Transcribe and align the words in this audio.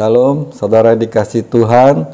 Salam, 0.00 0.48
saudara 0.56 0.96
dikasih 0.96 1.44
Tuhan. 1.44 2.08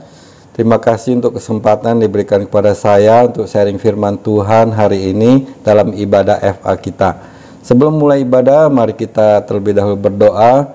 Terima 0.59 0.75
kasih 0.75 1.23
untuk 1.23 1.39
kesempatan 1.39 2.03
diberikan 2.03 2.43
kepada 2.43 2.75
saya 2.75 3.31
untuk 3.31 3.47
sharing 3.47 3.79
firman 3.79 4.19
Tuhan 4.19 4.75
hari 4.75 5.15
ini 5.15 5.47
dalam 5.63 5.95
ibadah 5.95 6.35
FA 6.59 6.75
kita. 6.75 7.11
Sebelum 7.63 7.95
mulai 7.95 8.27
ibadah, 8.27 8.67
mari 8.67 8.91
kita 8.91 9.39
terlebih 9.47 9.79
dahulu 9.79 10.03
berdoa. 10.03 10.67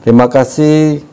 Terima 0.00 0.32
kasih 0.32 1.04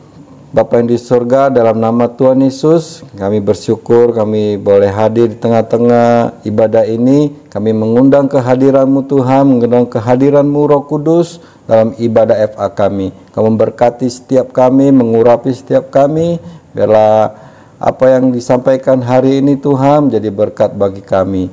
Bapa 0.48 0.80
yang 0.80 0.88
di 0.88 0.96
surga 0.96 1.52
dalam 1.52 1.76
nama 1.76 2.08
Tuhan 2.08 2.40
Yesus 2.40 3.04
kami 3.20 3.44
bersyukur 3.44 4.16
kami 4.16 4.56
boleh 4.56 4.88
hadir 4.88 5.28
di 5.28 5.36
tengah-tengah 5.36 6.40
ibadah 6.48 6.88
ini 6.88 7.36
kami 7.52 7.76
mengundang 7.76 8.32
kehadiranmu 8.32 9.04
Tuhan 9.12 9.44
mengundang 9.44 9.84
kehadiranmu 9.92 10.60
Roh 10.72 10.88
Kudus 10.88 11.36
dalam 11.68 11.92
ibadah 12.00 12.48
FA 12.48 12.72
kami. 12.72 13.12
Kamu 13.36 13.54
memberkati 13.54 14.08
setiap 14.08 14.56
kami 14.56 14.88
mengurapi 14.88 15.52
setiap 15.52 15.92
kami. 15.92 16.40
Biarlah 16.72 17.36
apa 17.76 18.04
yang 18.16 18.32
disampaikan 18.32 19.04
hari 19.04 19.44
ini 19.44 19.60
Tuhan 19.60 20.08
menjadi 20.08 20.32
berkat 20.32 20.72
bagi 20.72 21.04
kami. 21.04 21.52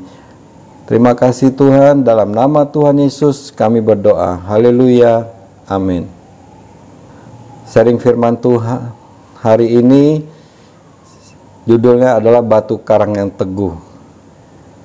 Terima 0.88 1.12
kasih 1.14 1.52
Tuhan. 1.52 2.08
Dalam 2.08 2.32
nama 2.32 2.64
Tuhan 2.64 2.96
Yesus 3.04 3.52
kami 3.52 3.84
berdoa. 3.84 4.40
Haleluya. 4.48 5.28
Amin. 5.68 6.08
Sharing 7.68 8.00
firman 8.00 8.40
Tuhan 8.40 8.96
hari 9.44 9.82
ini 9.82 10.24
judulnya 11.68 12.24
adalah 12.24 12.40
batu 12.40 12.80
karang 12.80 13.18
yang 13.20 13.34
teguh. 13.34 13.76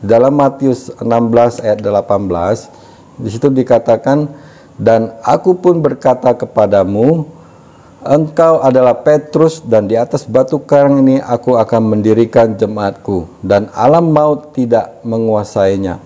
Dalam 0.00 0.32
Matius 0.32 0.88
16 0.96 1.60
ayat 1.60 1.78
18 1.84 3.20
di 3.20 3.28
situ 3.28 3.52
dikatakan 3.52 4.32
dan 4.80 5.12
aku 5.20 5.60
pun 5.60 5.84
berkata 5.84 6.32
kepadamu 6.32 7.28
engkau 8.00 8.64
adalah 8.64 8.96
Petrus 8.96 9.60
dan 9.60 9.84
di 9.84 9.92
atas 10.00 10.24
batu 10.24 10.56
karang 10.56 11.04
ini 11.04 11.20
aku 11.20 11.60
akan 11.60 11.92
mendirikan 11.92 12.56
jemaatku 12.56 13.28
dan 13.44 13.68
alam 13.76 14.08
maut 14.08 14.56
tidak 14.56 15.04
menguasainya. 15.04 16.00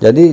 Jadi 0.00 0.32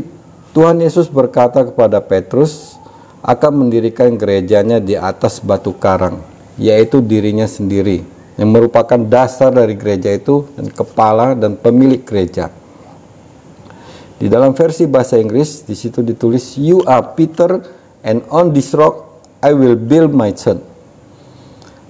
Tuhan 0.55 0.80
Yesus 0.80 1.11
berkata 1.11 1.67
kepada 1.67 1.99
Petrus 1.99 2.80
akan 3.19 3.67
mendirikan 3.67 4.15
gerejanya 4.15 4.80
di 4.80 4.95
atas 4.95 5.43
batu 5.43 5.75
karang, 5.75 6.23
yaitu 6.55 7.03
dirinya 7.03 7.47
sendiri, 7.47 8.03
yang 8.39 8.52
merupakan 8.52 8.99
dasar 8.99 9.52
dari 9.52 9.75
gereja 9.75 10.11
itu 10.11 10.47
dan 10.55 10.67
kepala 10.71 11.36
dan 11.36 11.55
pemilik 11.59 12.03
gereja. 12.03 12.52
Di 14.23 14.31
dalam 14.31 14.55
versi 14.55 14.88
bahasa 14.88 15.19
Inggris, 15.19 15.67
di 15.67 15.75
situ 15.75 15.99
ditulis, 15.99 16.55
You 16.55 16.79
are 16.88 17.11
Peter, 17.11 17.59
and 18.07 18.23
on 18.31 18.55
this 18.55 18.71
rock 18.71 19.19
I 19.43 19.52
will 19.52 19.75
build 19.75 20.15
my 20.15 20.31
church. 20.31 20.63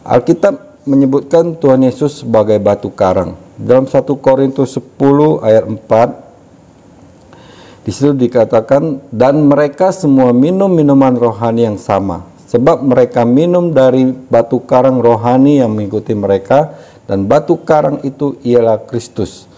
Alkitab 0.01 0.81
menyebutkan 0.89 1.61
Tuhan 1.61 1.85
Yesus 1.85 2.25
sebagai 2.25 2.57
batu 2.57 2.89
karang. 2.89 3.37
Dalam 3.53 3.85
1 3.85 4.01
Korintus 4.17 4.81
10 4.81 5.45
ayat 5.45 5.69
4 5.69 7.85
di 7.85 7.93
situ 7.93 8.17
dikatakan 8.17 9.13
dan 9.13 9.37
mereka 9.45 9.93
semua 9.93 10.33
minum 10.33 10.73
minuman 10.73 11.13
rohani 11.13 11.69
yang 11.69 11.77
sama 11.77 12.25
sebab 12.49 12.81
mereka 12.81 13.29
minum 13.29 13.69
dari 13.69 14.09
batu 14.09 14.57
karang 14.65 14.97
rohani 14.97 15.61
yang 15.61 15.69
mengikuti 15.69 16.17
mereka 16.17 16.81
dan 17.05 17.29
batu 17.29 17.61
karang 17.61 18.01
itu 18.01 18.41
ialah 18.41 18.81
Kristus. 18.89 19.52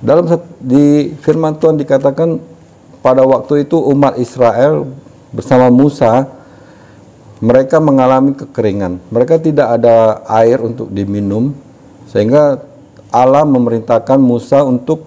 Dalam 0.00 0.24
di 0.56 1.12
firman 1.20 1.60
Tuhan 1.60 1.76
dikatakan 1.76 2.40
pada 3.04 3.24
waktu 3.28 3.68
itu 3.68 3.76
umat 3.76 4.16
Israel 4.16 4.88
bersama 5.32 5.68
Musa 5.68 6.24
mereka 7.40 7.80
mengalami 7.80 8.36
kekeringan. 8.36 9.00
Mereka 9.12 9.40
tidak 9.40 9.80
ada 9.80 10.24
air 10.28 10.60
untuk 10.60 10.88
diminum 10.92 11.52
sehingga 12.08 12.60
Allah 13.12 13.44
memerintahkan 13.44 14.20
Musa 14.20 14.64
untuk 14.64 15.04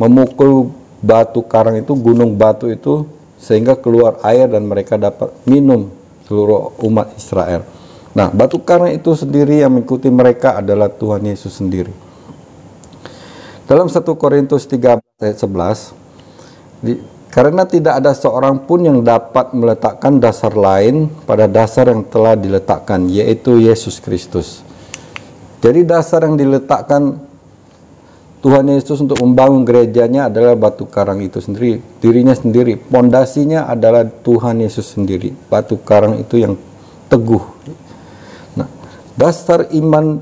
memukul 0.00 0.72
batu 1.04 1.44
karang 1.44 1.78
itu, 1.78 1.92
gunung 1.94 2.34
batu 2.34 2.68
itu 2.72 3.08
sehingga 3.36 3.76
keluar 3.76 4.20
air 4.24 4.48
dan 4.48 4.64
mereka 4.64 4.96
dapat 4.96 5.32
minum 5.44 5.92
seluruh 6.24 6.72
umat 6.88 7.12
Israel. 7.20 7.64
Nah, 8.16 8.32
batu 8.32 8.56
karang 8.64 8.92
itu 8.96 9.12
sendiri 9.12 9.60
yang 9.60 9.76
mengikuti 9.76 10.08
mereka 10.08 10.64
adalah 10.64 10.88
Tuhan 10.88 11.28
Yesus 11.28 11.60
sendiri. 11.60 11.92
Dalam 13.64 13.88
1 13.88 14.04
Korintus 14.20 14.68
13 14.68 15.00
ayat 15.24 15.38
11, 15.40 16.84
di, 16.84 17.00
karena 17.32 17.64
tidak 17.64 17.96
ada 17.96 18.12
seorang 18.12 18.60
pun 18.60 18.84
yang 18.84 19.00
dapat 19.00 19.56
meletakkan 19.56 20.20
dasar 20.20 20.52
lain 20.52 21.08
pada 21.24 21.48
dasar 21.48 21.88
yang 21.88 22.04
telah 22.04 22.36
diletakkan, 22.36 23.08
yaitu 23.08 23.56
Yesus 23.56 24.04
Kristus. 24.04 24.60
Jadi 25.64 25.80
dasar 25.80 26.28
yang 26.28 26.36
diletakkan 26.36 27.16
Tuhan 28.44 28.68
Yesus 28.68 29.00
untuk 29.00 29.16
membangun 29.24 29.64
gerejanya 29.64 30.28
adalah 30.28 30.52
batu 30.52 30.84
karang 30.84 31.24
itu 31.24 31.40
sendiri, 31.40 31.80
dirinya 32.04 32.36
sendiri. 32.36 32.76
Pondasinya 32.76 33.64
adalah 33.64 34.04
Tuhan 34.04 34.60
Yesus 34.60 34.92
sendiri. 34.92 35.32
Batu 35.48 35.80
karang 35.80 36.20
itu 36.20 36.36
yang 36.36 36.52
teguh. 37.08 37.40
Nah, 38.60 38.68
dasar 39.16 39.72
iman 39.72 40.20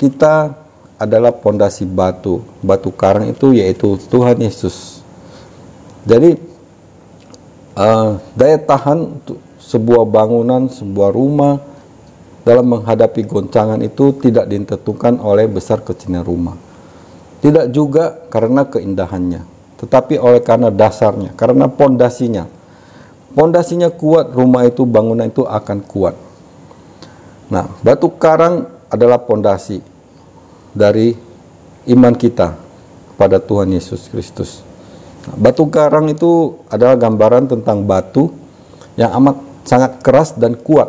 kita 0.00 0.56
adalah 0.98 1.32
pondasi 1.32 1.86
batu. 1.86 2.44
Batu 2.60 2.92
karang 2.92 3.30
itu 3.30 3.54
yaitu 3.54 3.96
Tuhan 4.10 4.36
Yesus. 4.42 5.00
Jadi 6.04 6.36
uh, 7.78 8.18
daya 8.34 8.58
tahan 8.58 9.22
sebuah 9.62 10.04
bangunan, 10.04 10.68
sebuah 10.68 11.10
rumah 11.14 11.62
dalam 12.42 12.66
menghadapi 12.66 13.24
goncangan 13.24 13.78
itu 13.80 14.12
tidak 14.18 14.50
ditentukan 14.50 15.20
oleh 15.22 15.46
besar 15.46 15.84
kecilnya 15.84 16.24
rumah 16.24 16.68
tidak 17.38 17.70
juga 17.70 18.18
karena 18.34 18.66
keindahannya, 18.66 19.46
tetapi 19.78 20.18
oleh 20.18 20.42
karena 20.42 20.74
dasarnya, 20.74 21.34
karena 21.38 21.70
pondasinya. 21.70 22.50
Pondasinya 23.28 23.94
kuat, 23.94 24.34
rumah 24.34 24.66
itu, 24.66 24.82
bangunan 24.82 25.28
itu 25.28 25.46
akan 25.46 25.78
kuat. 25.86 26.18
Nah, 27.52 27.70
batu 27.86 28.10
karang 28.18 28.66
adalah 28.90 29.22
pondasi 29.22 29.78
dari 30.72 31.16
iman 31.88 32.14
kita 32.14 32.56
pada 33.18 33.40
Tuhan 33.40 33.72
Yesus 33.72 34.08
Kristus. 34.08 34.62
Batu 35.36 35.68
karang 35.68 36.08
itu 36.08 36.56
adalah 36.72 36.96
gambaran 36.96 37.52
tentang 37.52 37.84
batu 37.84 38.32
yang 38.96 39.12
amat 39.20 39.36
sangat 39.68 40.00
keras 40.00 40.32
dan 40.32 40.56
kuat. 40.56 40.88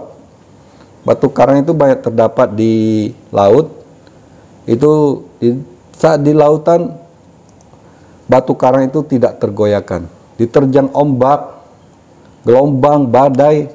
Batu 1.03 1.27
karang 1.31 1.59
itu 1.59 1.75
banyak 1.75 1.99
terdapat 1.99 2.55
di 2.55 3.09
laut. 3.33 3.71
Itu 4.69 5.25
di 5.41 5.57
saat 5.97 6.23
di 6.23 6.31
lautan, 6.31 6.95
batu 8.29 8.53
karang 8.55 8.87
itu 8.87 9.03
tidak 9.03 9.41
tergoyahkan. 9.41 10.05
Diterjang 10.39 10.93
ombak, 10.95 11.59
gelombang, 12.47 13.09
badai, 13.09 13.67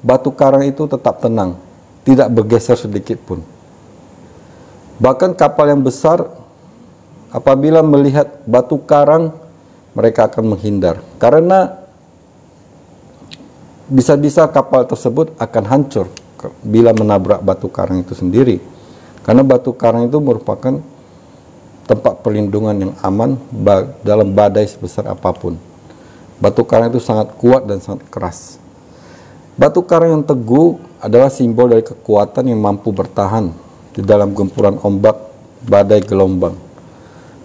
batu 0.00 0.32
karang 0.32 0.64
itu 0.64 0.88
tetap 0.88 1.20
tenang, 1.20 1.58
tidak 2.06 2.32
bergeser 2.32 2.78
sedikit 2.78 3.20
pun. 3.20 3.42
Bahkan 4.98 5.38
kapal 5.38 5.70
yang 5.70 5.82
besar, 5.86 6.26
apabila 7.30 7.86
melihat 7.86 8.42
batu 8.50 8.82
karang, 8.82 9.30
mereka 9.94 10.26
akan 10.26 10.54
menghindar. 10.54 10.98
Karena 11.22 11.78
bisa-bisa 13.86 14.44
kapal 14.50 14.84
tersebut 14.90 15.32
akan 15.38 15.64
hancur 15.64 16.06
bila 16.66 16.90
menabrak 16.90 17.40
batu 17.46 17.70
karang 17.70 18.02
itu 18.02 18.14
sendiri. 18.18 18.58
Karena 19.22 19.46
batu 19.46 19.70
karang 19.70 20.10
itu 20.10 20.18
merupakan 20.18 20.82
tempat 21.86 22.14
perlindungan 22.20 22.90
yang 22.90 22.92
aman 23.00 23.38
dalam 24.02 24.34
badai 24.34 24.66
sebesar 24.66 25.06
apa 25.06 25.30
pun. 25.30 25.54
Batu 26.42 26.66
karang 26.66 26.90
itu 26.90 26.98
sangat 26.98 27.38
kuat 27.38 27.70
dan 27.70 27.78
sangat 27.78 28.02
keras. 28.10 28.58
Batu 29.54 29.82
karang 29.86 30.18
yang 30.18 30.24
teguh 30.26 30.78
adalah 31.02 31.30
simbol 31.30 31.70
dari 31.70 31.82
kekuatan 31.82 32.50
yang 32.50 32.58
mampu 32.62 32.90
bertahan 32.94 33.67
di 33.98 34.06
dalam 34.06 34.30
gempuran 34.30 34.78
ombak, 34.78 35.18
badai, 35.66 35.98
gelombang. 36.06 36.54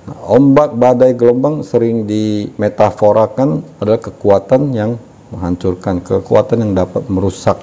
Nah, 0.05 0.17
ombak, 0.29 0.77
badai, 0.77 1.17
gelombang 1.17 1.65
sering 1.65 2.05
dimetaforakan 2.05 3.65
adalah 3.81 3.97
kekuatan 3.97 4.69
yang 4.77 5.01
menghancurkan, 5.33 6.05
kekuatan 6.05 6.61
yang 6.61 6.71
dapat 6.77 7.09
merusak, 7.09 7.57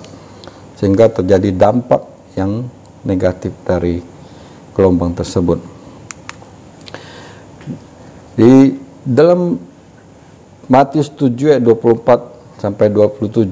sehingga 0.74 1.06
terjadi 1.06 1.54
dampak 1.54 2.02
yang 2.34 2.66
negatif 3.06 3.54
dari 3.62 4.02
gelombang 4.74 5.14
tersebut. 5.14 5.62
Di 8.34 8.74
dalam 9.06 9.54
Matius 10.66 11.14
7 11.14 11.58
ayat 11.58 11.62
24 11.62 12.58
sampai 12.58 12.90
27 12.90 13.46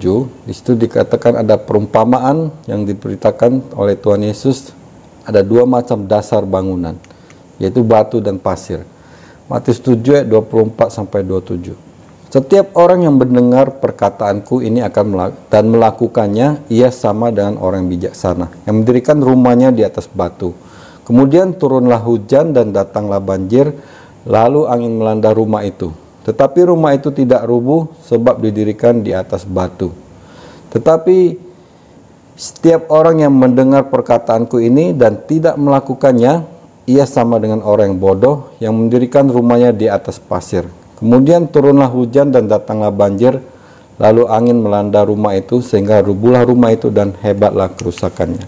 di 0.44 0.52
situ 0.52 0.74
dikatakan 0.74 1.40
ada 1.40 1.56
perumpamaan 1.56 2.50
yang 2.66 2.84
diberitakan 2.84 3.72
oleh 3.72 3.96
Tuhan 3.96 4.20
Yesus 4.20 4.77
ada 5.28 5.44
dua 5.44 5.68
macam 5.68 6.08
dasar 6.08 6.48
bangunan 6.48 6.96
yaitu 7.60 7.84
batu 7.84 8.24
dan 8.24 8.40
pasir. 8.40 8.86
Matius 9.48 9.80
7 9.80 10.24
ayat 10.24 10.28
24 10.28 10.88
sampai 10.88 11.20
27. 11.24 11.76
Setiap 12.28 12.76
orang 12.76 13.08
yang 13.08 13.16
mendengar 13.16 13.80
perkataanku 13.80 14.60
ini 14.60 14.84
akan 14.84 15.04
melak 15.08 15.32
dan 15.48 15.72
melakukannya, 15.72 16.68
ia 16.68 16.92
sama 16.92 17.32
dengan 17.32 17.56
orang 17.56 17.88
bijaksana 17.88 18.52
yang 18.68 18.84
mendirikan 18.84 19.16
rumahnya 19.16 19.72
di 19.72 19.80
atas 19.80 20.04
batu. 20.04 20.52
Kemudian 21.08 21.56
turunlah 21.56 22.04
hujan 22.04 22.52
dan 22.52 22.68
datanglah 22.76 23.16
banjir, 23.16 23.72
lalu 24.28 24.68
angin 24.68 25.00
melanda 25.00 25.32
rumah 25.32 25.64
itu. 25.64 25.88
Tetapi 26.28 26.68
rumah 26.68 26.92
itu 26.92 27.08
tidak 27.08 27.48
rubuh 27.48 27.88
sebab 28.04 28.44
didirikan 28.44 29.00
di 29.00 29.16
atas 29.16 29.48
batu. 29.48 29.88
Tetapi 30.68 31.47
setiap 32.38 32.86
orang 32.94 33.26
yang 33.26 33.34
mendengar 33.34 33.90
perkataanku 33.90 34.62
ini 34.62 34.94
dan 34.94 35.18
tidak 35.26 35.58
melakukannya, 35.58 36.46
ia 36.86 37.04
sama 37.04 37.42
dengan 37.42 37.66
orang 37.66 37.92
yang 37.92 37.98
bodoh 37.98 38.36
yang 38.62 38.78
mendirikan 38.78 39.26
rumahnya 39.26 39.74
di 39.74 39.90
atas 39.90 40.22
pasir. 40.22 40.62
Kemudian 41.02 41.50
turunlah 41.50 41.90
hujan 41.90 42.30
dan 42.30 42.46
datanglah 42.46 42.94
banjir, 42.94 43.42
lalu 43.98 44.30
angin 44.30 44.62
melanda 44.62 45.02
rumah 45.02 45.34
itu 45.34 45.58
sehingga 45.58 45.98
rubuhlah 45.98 46.46
rumah 46.46 46.70
itu 46.70 46.94
dan 46.94 47.10
hebatlah 47.18 47.74
kerusakannya. 47.74 48.46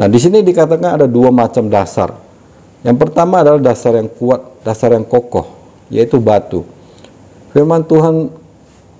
Nah, 0.00 0.08
di 0.08 0.16
sini 0.16 0.40
dikatakan 0.40 1.04
ada 1.04 1.06
dua 1.06 1.28
macam 1.28 1.68
dasar. 1.68 2.16
Yang 2.80 2.96
pertama 3.04 3.44
adalah 3.44 3.60
dasar 3.60 4.00
yang 4.00 4.08
kuat, 4.08 4.64
dasar 4.64 4.96
yang 4.96 5.04
kokoh, 5.04 5.44
yaitu 5.92 6.16
batu. 6.16 6.64
Firman 7.52 7.84
Tuhan 7.84 8.32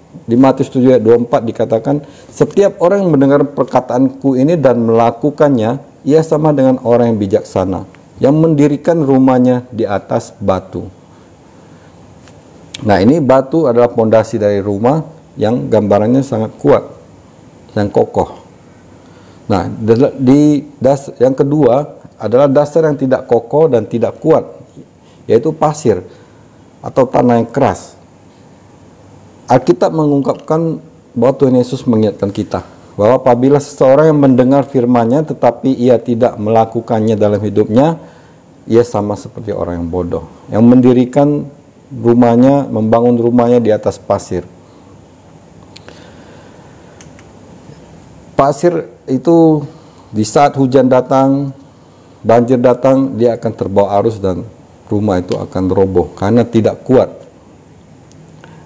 di 0.09 0.37
Matius 0.37 0.73
7 0.73 0.97
ayat 0.97 1.03
24 1.05 1.51
dikatakan, 1.53 1.97
setiap 2.33 2.81
orang 2.81 3.05
yang 3.05 3.13
mendengar 3.13 3.41
perkataanku 3.45 4.41
ini 4.41 4.57
dan 4.57 4.81
melakukannya, 4.89 5.81
ia 6.05 6.21
sama 6.25 6.57
dengan 6.57 6.81
orang 6.87 7.13
yang 7.13 7.19
bijaksana, 7.21 7.85
yang 8.17 8.37
mendirikan 8.37 9.05
rumahnya 9.05 9.69
di 9.69 9.85
atas 9.85 10.33
batu. 10.41 10.89
Nah 12.87 13.03
ini 13.03 13.19
batu 13.19 13.67
adalah 13.67 13.91
pondasi 13.91 14.39
dari 14.39 14.63
rumah 14.63 15.03
yang 15.35 15.67
gambarannya 15.67 16.23
sangat 16.23 16.55
kuat, 16.57 16.87
yang 17.75 17.91
kokoh. 17.91 18.39
Nah 19.51 19.67
di 20.15 20.63
das 20.79 21.11
yang 21.19 21.35
kedua 21.35 21.99
adalah 22.17 22.47
dasar 22.47 22.87
yang 22.87 22.95
tidak 22.95 23.27
kokoh 23.27 23.67
dan 23.67 23.91
tidak 23.91 24.23
kuat, 24.23 24.47
yaitu 25.27 25.51
pasir 25.51 26.01
atau 26.79 27.03
tanah 27.05 27.43
yang 27.43 27.51
keras. 27.51 27.98
Alkitab 29.49 29.97
mengungkapkan 29.97 30.77
bahwa 31.17 31.35
Tuhan 31.41 31.56
Yesus 31.56 31.89
mengingatkan 31.89 32.29
kita 32.29 32.61
bahwa 33.00 33.17
apabila 33.17 33.56
seseorang 33.62 34.12
yang 34.12 34.21
mendengar 34.21 34.67
firman-Nya 34.69 35.25
tetapi 35.25 35.73
ia 35.73 35.97
tidak 35.97 36.35
melakukannya 36.37 37.15
dalam 37.15 37.39
hidupnya, 37.39 37.97
ia 38.69 38.85
sama 38.85 39.17
seperti 39.17 39.55
orang 39.55 39.81
yang 39.81 39.89
bodoh 39.89 40.29
yang 40.53 40.67
mendirikan 40.67 41.49
rumahnya, 41.89 42.69
membangun 42.69 43.17
rumahnya 43.17 43.65
di 43.65 43.73
atas 43.73 43.97
pasir. 43.97 44.45
Pasir 48.37 48.87
itu 49.09 49.65
di 50.12 50.23
saat 50.23 50.55
hujan 50.61 50.93
datang, 50.93 51.50
banjir 52.21 52.61
datang, 52.61 53.17
dia 53.17 53.35
akan 53.35 53.53
terbawa 53.56 53.99
arus 53.99 54.21
dan 54.21 54.45
rumah 54.93 55.19
itu 55.19 55.35
akan 55.35 55.65
roboh 55.73 56.12
karena 56.15 56.45
tidak 56.45 56.85
kuat. 56.85 57.09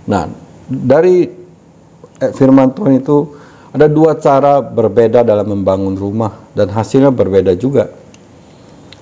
Nah, 0.05 0.42
dari 0.73 1.29
eh, 2.21 2.33
firman 2.33 2.73
Tuhan 2.73 2.97
itu 2.97 3.37
ada 3.73 3.89
dua 3.89 4.21
cara 4.21 4.61
berbeda 4.61 5.25
dalam 5.25 5.49
membangun 5.49 5.97
rumah 5.97 6.33
dan 6.53 6.69
hasilnya 6.73 7.11
berbeda 7.13 7.55
juga. 7.57 7.89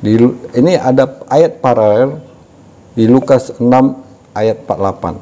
Di, 0.01 0.17
ini 0.57 0.77
ada 0.79 1.19
ayat 1.29 1.61
paralel 1.61 2.21
di 2.95 3.07
Lukas 3.11 3.53
6 3.59 3.67
ayat 4.33 4.65
48. 4.65 5.19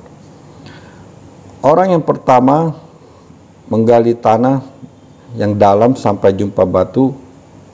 Orang 1.64 1.90
yang 1.90 2.04
pertama 2.06 2.76
menggali 3.66 4.14
tanah 4.14 4.62
yang 5.34 5.58
dalam 5.58 5.96
sampai 5.98 6.32
jumpa 6.36 6.64
batu. 6.64 7.12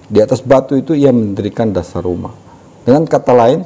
Di 0.04 0.20
atas 0.20 0.44
batu 0.44 0.76
itu 0.76 0.92
ia 0.94 1.12
mendirikan 1.12 1.72
dasar 1.72 2.04
rumah. 2.04 2.32
Dengan 2.84 3.06
kata 3.08 3.32
lain, 3.32 3.64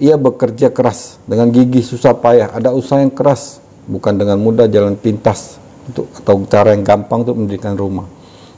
ia 0.00 0.16
bekerja 0.16 0.72
keras 0.72 1.18
dengan 1.28 1.52
gigi 1.52 1.82
susah 1.84 2.14
payah. 2.16 2.48
Ada 2.52 2.72
usaha 2.72 3.00
yang 3.00 3.10
keras, 3.12 3.60
bukan 3.86 4.18
dengan 4.18 4.42
mudah 4.42 4.66
jalan 4.66 4.98
pintas 4.98 5.62
untuk 5.86 6.10
atau 6.18 6.42
cara 6.50 6.74
yang 6.74 6.82
gampang 6.82 7.22
untuk 7.22 7.38
mendirikan 7.38 7.78
rumah. 7.78 8.10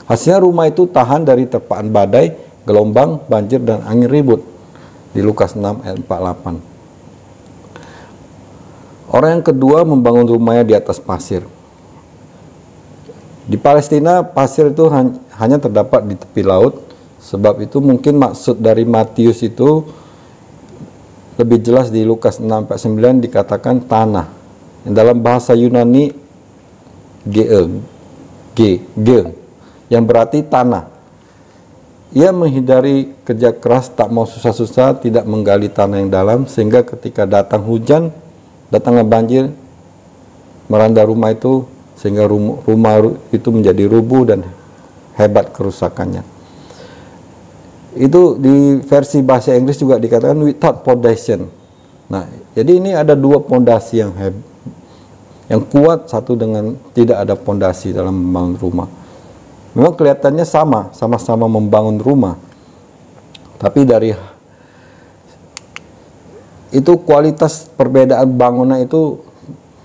Hasilnya 0.09 0.41
rumah 0.41 0.65
itu 0.65 0.89
tahan 0.89 1.21
dari 1.21 1.45
terpaan 1.45 1.93
badai, 1.93 2.33
gelombang, 2.65 3.21
banjir 3.29 3.61
dan 3.61 3.85
angin 3.85 4.09
ribut. 4.09 4.41
Di 5.13 5.21
Lukas 5.21 5.53
6 5.53 5.85
ayat 5.85 6.01
48. 6.01 6.57
Orang 9.09 9.29
yang 9.37 9.45
kedua 9.45 9.85
membangun 9.85 10.25
rumahnya 10.29 10.65
di 10.65 10.73
atas 10.77 11.01
pasir. 11.01 11.41
Di 13.49 13.57
Palestina 13.57 14.21
pasir 14.21 14.69
itu 14.69 14.85
hanya 15.33 15.57
terdapat 15.57 16.05
di 16.05 16.13
tepi 16.13 16.45
laut, 16.45 16.77
sebab 17.17 17.57
itu 17.65 17.81
mungkin 17.81 18.21
maksud 18.21 18.61
dari 18.61 18.85
Matius 18.85 19.41
itu 19.41 19.81
lebih 21.41 21.57
jelas 21.57 21.89
di 21.89 22.05
Lukas 22.05 22.37
6:9 22.37 23.17
dikatakan 23.17 23.81
tanah. 23.89 24.38
Dalam 24.89 25.21
bahasa 25.21 25.53
Yunani 25.53 26.09
ge, 27.29 27.45
ge, 28.57 28.71
ge 28.81 29.21
yang 29.93 30.03
berarti 30.05 30.41
tanah. 30.41 30.89
Ia 32.09 32.33
menghindari 32.33 33.13
kerja 33.21 33.53
keras, 33.53 33.93
tak 33.93 34.09
mau 34.09 34.25
susah-susah, 34.25 34.97
tidak 34.97 35.29
menggali 35.29 35.69
tanah 35.69 36.01
yang 36.01 36.09
dalam, 36.09 36.39
sehingga 36.49 36.81
ketika 36.81 37.29
datang 37.29 37.61
hujan, 37.69 38.09
datangnya 38.73 39.05
banjir 39.05 39.53
melanda 40.65 41.05
rumah 41.05 41.33
itu 41.33 41.69
sehingga 41.93 42.25
rumah, 42.25 42.95
itu 43.29 43.49
menjadi 43.51 43.85
rubuh 43.85 44.25
dan 44.25 44.41
hebat 45.19 45.51
kerusakannya. 45.51 46.23
Itu 47.93 48.39
di 48.39 48.79
versi 48.81 49.19
bahasa 49.19 49.53
Inggris 49.53 49.77
juga 49.77 49.99
dikatakan 49.99 50.39
without 50.39 50.81
foundation. 50.81 51.45
Nah, 52.07 52.25
jadi 52.55 52.71
ini 52.79 52.95
ada 52.95 53.13
dua 53.13 53.43
pondasi 53.43 53.99
yang 54.01 54.15
heb, 54.15 54.33
yang 55.49 55.65
kuat 55.65 56.05
satu 56.05 56.37
dengan 56.37 56.77
tidak 56.93 57.25
ada 57.25 57.33
pondasi 57.33 57.89
dalam 57.89 58.13
membangun 58.13 58.55
rumah. 58.61 58.87
Memang 59.73 59.93
kelihatannya 59.97 60.45
sama, 60.45 60.93
sama-sama 60.93 61.49
membangun 61.49 61.97
rumah. 61.97 62.37
Tapi 63.57 63.83
dari 63.83 64.13
itu 66.69 66.93
kualitas 67.01 67.65
perbedaan 67.73 68.29
bangunan 68.37 68.77
itu 68.77 69.25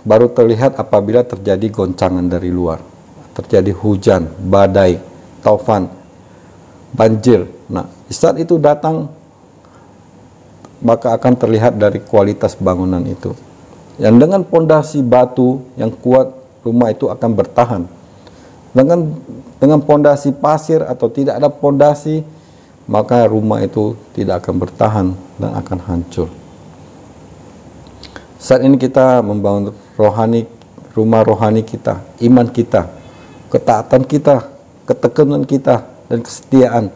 baru 0.05 0.29
terlihat 0.29 0.77
apabila 0.77 1.25
terjadi 1.25 1.65
goncangan 1.73 2.29
dari 2.29 2.53
luar. 2.53 2.85
Terjadi 3.35 3.73
hujan, 3.73 4.29
badai, 4.47 5.01
taufan, 5.41 5.89
banjir. 6.93 7.49
Nah, 7.73 7.89
saat 8.13 8.37
itu 8.37 8.61
datang 8.61 9.09
maka 10.85 11.17
akan 11.17 11.33
terlihat 11.35 11.81
dari 11.81 12.05
kualitas 12.05 12.53
bangunan 12.61 13.01
itu. 13.09 13.33
Yang 13.95 14.15
dengan 14.27 14.43
pondasi 14.43 15.07
batu 15.07 15.63
yang 15.79 15.95
kuat, 15.95 16.35
rumah 16.67 16.91
itu 16.91 17.07
akan 17.07 17.31
bertahan. 17.39 17.83
Dengan 18.75 19.15
dengan 19.63 19.79
pondasi 19.79 20.35
pasir 20.35 20.83
atau 20.83 21.07
tidak 21.07 21.39
ada 21.39 21.47
pondasi, 21.47 22.27
maka 22.91 23.23
rumah 23.31 23.63
itu 23.63 23.95
tidak 24.19 24.43
akan 24.43 24.55
bertahan 24.59 25.07
dan 25.39 25.51
akan 25.55 25.79
hancur. 25.87 26.29
Saat 28.43 28.67
ini 28.67 28.77
kita 28.77 29.23
membangun 29.23 29.73
rohani 29.95 30.45
rumah 30.93 31.23
rohani 31.23 31.63
kita, 31.63 32.03
iman 32.27 32.51
kita, 32.51 32.91
ketaatan 33.49 34.03
kita, 34.05 34.51
ketekunan 34.91 35.47
kita 35.47 35.87
dan 36.11 36.19
kesetiaan. 36.21 36.91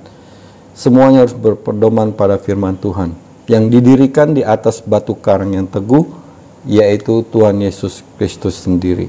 Semuanya 0.75 1.27
harus 1.27 1.35
berpedoman 1.35 2.15
pada 2.15 2.39
firman 2.39 2.79
Tuhan 2.79 3.15
yang 3.51 3.67
didirikan 3.67 4.35
di 4.35 4.47
atas 4.47 4.79
batu 4.85 5.17
karang 5.19 5.57
yang 5.57 5.67
teguh 5.67 6.28
yaitu 6.69 7.25
Tuhan 7.33 7.57
Yesus 7.65 8.05
Kristus 8.21 8.61
sendiri. 8.61 9.09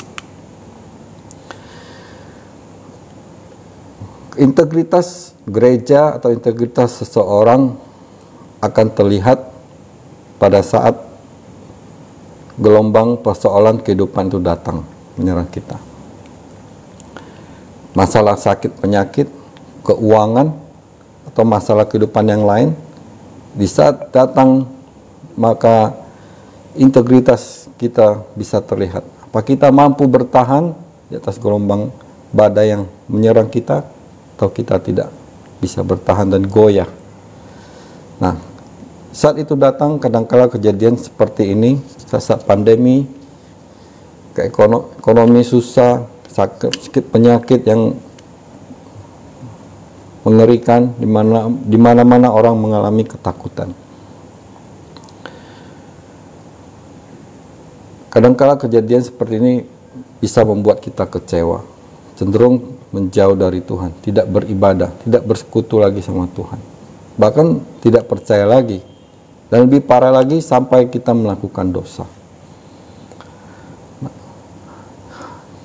Integritas 4.39 5.36
gereja 5.44 6.16
atau 6.16 6.32
integritas 6.32 7.04
seseorang 7.04 7.75
akan 8.63 8.88
terlihat 8.96 9.44
pada 10.39 10.63
saat 10.63 10.96
gelombang 12.56 13.20
persoalan 13.20 13.84
kehidupan 13.84 14.32
itu 14.32 14.39
datang 14.39 14.88
menyerang 15.20 15.51
kita. 15.51 15.75
Masalah 17.92 18.39
sakit 18.39 18.80
penyakit, 18.80 19.28
keuangan, 19.84 20.56
atau 21.28 21.44
masalah 21.44 21.84
kehidupan 21.84 22.24
yang 22.24 22.48
lain, 22.48 22.72
di 23.51 23.68
saat 23.68 24.16
datang 24.16 24.63
maka 25.36 25.99
integritas 26.78 27.70
kita 27.82 28.22
bisa 28.38 28.62
terlihat. 28.62 29.02
Apa 29.30 29.42
kita 29.46 29.70
mampu 29.70 30.06
bertahan 30.10 30.74
di 31.10 31.18
atas 31.18 31.42
gelombang 31.42 31.90
badai 32.30 32.78
yang 32.78 32.84
menyerang 33.10 33.50
kita, 33.50 33.86
atau 34.40 34.48
kita 34.48 34.80
tidak 34.80 35.12
bisa 35.60 35.84
bertahan 35.84 36.32
dan 36.32 36.48
goyah. 36.48 36.88
Nah, 38.24 38.40
saat 39.12 39.36
itu 39.36 39.58
datang 39.60 40.00
kadangkala 40.00 40.48
kejadian 40.48 40.96
seperti 40.96 41.52
ini 41.52 41.76
saat 42.08 42.48
pandemi 42.48 43.04
ke 44.32 44.48
ekonomi 44.48 45.44
susah, 45.44 46.08
sakit 46.32 47.12
penyakit 47.12 47.68
yang 47.68 47.98
mengerikan 50.24 50.94
di 50.96 51.08
mana 51.10 51.52
di 51.52 51.76
mana-mana 51.76 52.32
orang 52.32 52.56
mengalami 52.56 53.04
ketakutan. 53.04 53.76
Kadangkala 58.10 58.58
kejadian 58.58 59.06
seperti 59.06 59.38
ini 59.38 59.54
bisa 60.18 60.42
membuat 60.42 60.82
kita 60.82 61.06
kecewa, 61.06 61.62
cenderung 62.18 62.78
menjauh 62.89 63.38
dari 63.38 63.62
Tuhan, 63.62 63.94
tidak 64.01 64.25
beribadah, 64.25 64.89
tidak 65.06 65.22
bersekutu 65.30 65.78
lagi 65.78 66.01
sama 66.01 66.25
Tuhan. 66.34 66.58
Bahkan 67.22 67.48
tidak 67.86 68.10
percaya 68.10 68.50
lagi. 68.50 68.82
Dan 69.50 69.66
lebih 69.66 69.82
parah 69.86 70.13
lagi 70.13 70.42
sampai 70.46 70.89
kita 70.89 71.10
melakukan 71.13 71.74
dosa. 71.74 72.06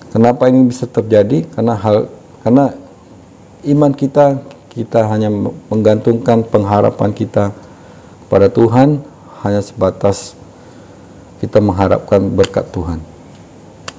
Kenapa 0.09 0.49
ini 0.49 0.71
bisa 0.71 0.89
terjadi? 0.89 1.45
Karena 1.53 1.75
hal 1.77 2.09
karena 2.47 2.71
iman 3.67 3.93
kita 3.93 4.41
kita 4.73 5.11
hanya 5.11 5.29
menggantungkan 5.69 6.47
pengharapan 6.47 7.11
kita 7.11 7.51
pada 8.31 8.47
Tuhan 8.47 9.03
hanya 9.43 9.61
sebatas 9.61 10.39
kita 11.45 11.61
mengharapkan 11.61 12.25
berkat 12.33 12.65
Tuhan, 12.73 13.05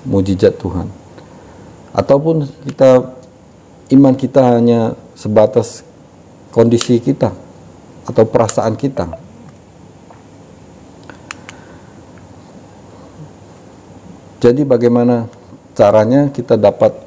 mujizat 0.02 0.58
Tuhan. 0.58 0.90
Ataupun 1.94 2.50
kita 2.66 3.06
iman 3.94 4.18
kita 4.18 4.58
hanya 4.58 4.98
sebatas 5.14 5.86
kondisi 6.50 6.98
kita 6.98 7.30
atau 8.10 8.24
perasaan 8.26 8.74
kita. 8.74 9.14
Jadi 14.42 14.66
bagaimana 14.66 15.30
caranya 15.78 16.34
kita 16.34 16.58
dapat 16.58 16.98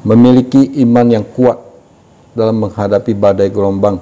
memiliki 0.00 0.80
iman 0.80 1.06
yang 1.12 1.24
kuat 1.28 1.60
dalam 2.32 2.56
menghadapi 2.64 3.12
badai 3.12 3.52
gelombang, 3.52 4.00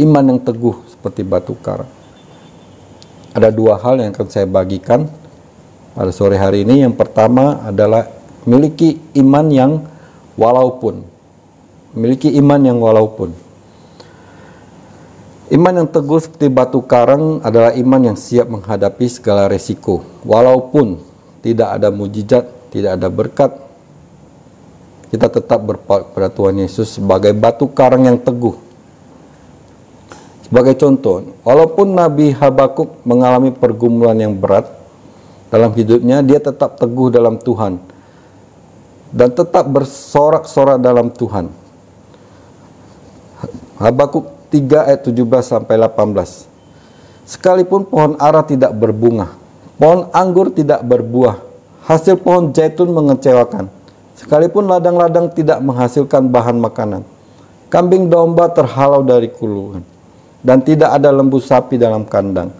iman 0.00 0.24
yang 0.24 0.40
teguh 0.40 0.80
seperti 0.88 1.20
batu 1.24 1.52
karang 1.60 1.95
ada 3.36 3.52
dua 3.52 3.76
hal 3.76 4.00
yang 4.00 4.16
akan 4.16 4.28
saya 4.32 4.48
bagikan 4.48 5.04
pada 5.92 6.08
sore 6.08 6.40
hari 6.40 6.64
ini. 6.64 6.88
Yang 6.88 6.96
pertama 6.96 7.60
adalah 7.68 8.08
miliki 8.48 8.96
iman 9.20 9.46
yang 9.52 9.72
walaupun. 10.40 11.04
Miliki 11.92 12.32
iman 12.40 12.60
yang 12.64 12.80
walaupun. 12.80 13.36
Iman 15.52 15.84
yang 15.84 15.88
teguh 15.92 16.18
seperti 16.18 16.48
batu 16.50 16.80
karang 16.82 17.38
adalah 17.44 17.76
iman 17.76 18.02
yang 18.12 18.16
siap 18.18 18.48
menghadapi 18.48 19.06
segala 19.06 19.46
resiko. 19.46 20.02
Walaupun 20.24 20.98
tidak 21.44 21.76
ada 21.76 21.92
mujizat, 21.92 22.50
tidak 22.72 22.98
ada 22.98 23.08
berkat, 23.12 23.52
kita 25.12 25.30
tetap 25.30 25.62
berpaut 25.62 26.10
pada 26.10 26.26
Tuhan 26.32 26.58
Yesus 26.58 26.98
sebagai 26.98 27.30
batu 27.30 27.70
karang 27.70 28.10
yang 28.10 28.18
teguh 28.18 28.65
sebagai 30.46 30.78
contoh, 30.78 31.26
walaupun 31.42 31.90
Nabi 31.90 32.30
Habakuk 32.30 33.02
mengalami 33.02 33.50
pergumulan 33.50 34.14
yang 34.14 34.30
berat 34.38 34.70
dalam 35.50 35.74
hidupnya, 35.74 36.22
dia 36.22 36.38
tetap 36.38 36.78
teguh 36.78 37.10
dalam 37.10 37.34
Tuhan 37.42 37.82
dan 39.10 39.34
tetap 39.34 39.66
bersorak-sorak 39.66 40.78
dalam 40.78 41.10
Tuhan. 41.10 41.50
Habakuk 43.82 44.54
3 44.54 44.86
ayat 44.86 45.02
17 45.02 45.26
sampai 45.42 45.74
18. 45.82 46.46
Sekalipun 47.26 47.82
pohon 47.82 48.14
ara 48.22 48.46
tidak 48.46 48.70
berbunga, 48.70 49.34
pohon 49.82 50.06
anggur 50.14 50.54
tidak 50.54 50.78
berbuah, 50.86 51.42
hasil 51.90 52.22
pohon 52.22 52.54
zaitun 52.54 52.94
mengecewakan. 52.94 53.66
Sekalipun 54.14 54.70
ladang-ladang 54.70 55.26
tidak 55.34 55.58
menghasilkan 55.58 56.30
bahan 56.30 56.56
makanan, 56.62 57.02
kambing 57.66 58.06
domba 58.06 58.46
terhalau 58.46 59.02
dari 59.02 59.26
kulungan 59.26 59.95
dan 60.44 60.60
tidak 60.62 60.94
ada 60.94 61.10
lembu 61.12 61.40
sapi 61.40 61.80
dalam 61.80 62.04
kandang. 62.04 62.52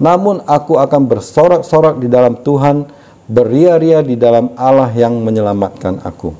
Namun 0.00 0.40
aku 0.48 0.80
akan 0.80 1.02
bersorak-sorak 1.04 2.00
di 2.00 2.08
dalam 2.08 2.40
Tuhan, 2.40 2.88
beria-ria 3.28 4.00
di 4.00 4.16
dalam 4.16 4.56
Allah 4.56 4.88
yang 4.96 5.20
menyelamatkan 5.20 6.00
aku. 6.00 6.32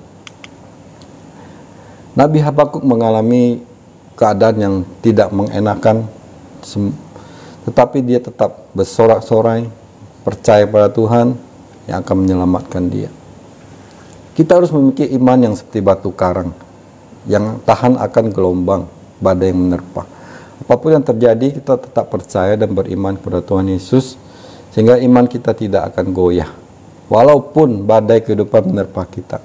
Nabi 2.16 2.40
Habakuk 2.40 2.82
mengalami 2.82 3.60
keadaan 4.16 4.56
yang 4.58 4.74
tidak 5.04 5.28
mengenakan, 5.30 6.08
tetapi 7.68 8.00
dia 8.00 8.18
tetap 8.18 8.72
bersorak-sorai, 8.72 9.68
percaya 10.24 10.64
pada 10.64 10.88
Tuhan 10.88 11.36
yang 11.84 12.00
akan 12.00 12.16
menyelamatkan 12.16 12.84
dia. 12.88 13.12
Kita 14.32 14.56
harus 14.56 14.72
memiliki 14.72 15.04
iman 15.20 15.52
yang 15.52 15.54
seperti 15.54 15.84
batu 15.84 16.10
karang, 16.16 16.56
yang 17.28 17.60
tahan 17.68 18.00
akan 18.00 18.24
gelombang, 18.32 18.88
badai 19.20 19.52
yang 19.52 19.68
menerpa 19.68 20.19
apa 20.60 20.74
pun 20.76 20.92
yang 20.92 21.04
terjadi 21.04 21.56
kita 21.56 21.80
tetap 21.80 22.12
percaya 22.12 22.54
dan 22.54 22.70
beriman 22.76 23.16
kepada 23.16 23.40
Tuhan 23.40 23.72
Yesus 23.72 24.20
sehingga 24.70 25.00
iman 25.00 25.26
kita 25.26 25.56
tidak 25.56 25.92
akan 25.94 26.12
goyah 26.12 26.52
walaupun 27.10 27.82
badai 27.88 28.22
kehidupan 28.22 28.70
menerpa 28.70 29.02
kita. 29.08 29.42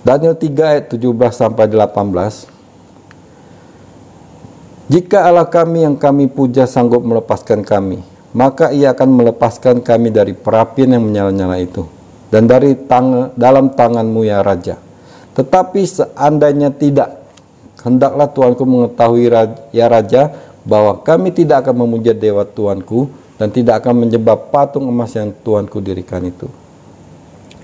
Daniel 0.00 0.32
3 0.32 0.48
ayat 0.64 0.88
17 0.88 1.04
sampai 1.30 1.68
18 1.68 2.48
Jika 4.90 5.28
Allah 5.28 5.46
kami 5.46 5.86
yang 5.86 5.94
kami 5.94 6.26
puja 6.26 6.66
sanggup 6.66 7.04
melepaskan 7.04 7.62
kami, 7.62 8.02
maka 8.34 8.74
ia 8.74 8.90
akan 8.90 9.22
melepaskan 9.22 9.78
kami 9.84 10.10
dari 10.10 10.34
perapian 10.34 10.98
yang 10.98 11.06
menyala-nyala 11.06 11.62
itu 11.62 11.86
dan 12.30 12.46
dari 12.46 12.74
tang 12.86 13.34
dalam 13.34 13.74
tanganmu 13.74 14.22
ya 14.24 14.40
Raja. 14.40 14.78
Tetapi 15.34 15.80
seandainya 15.82 16.74
tidak, 16.74 17.19
Hendaklah 17.80 18.28
Tuanku 18.28 18.64
mengetahui 18.68 19.32
ya 19.72 19.88
Raja 19.88 20.28
bahwa 20.68 21.00
kami 21.00 21.32
tidak 21.32 21.64
akan 21.64 21.88
memuja 21.88 22.12
dewa 22.12 22.44
Tuanku 22.44 23.08
dan 23.40 23.48
tidak 23.48 23.80
akan 23.80 24.04
menyembah 24.04 24.36
patung 24.52 24.84
emas 24.84 25.16
yang 25.16 25.32
Tuanku 25.32 25.80
dirikan 25.80 26.20
itu. 26.20 26.44